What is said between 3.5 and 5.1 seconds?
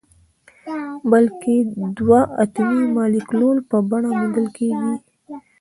په بڼه موندل کیږي.